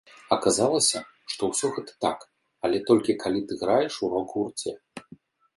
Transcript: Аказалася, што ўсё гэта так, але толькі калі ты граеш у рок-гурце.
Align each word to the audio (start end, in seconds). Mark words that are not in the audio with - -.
Аказалася, 0.35 1.01
што 1.33 1.49
ўсё 1.51 1.67
гэта 1.75 1.91
так, 2.05 2.19
але 2.67 2.77
толькі 2.89 3.17
калі 3.25 3.45
ты 3.53 3.59
граеш 3.63 3.93
у 4.09 4.11
рок-гурце. 4.15 4.71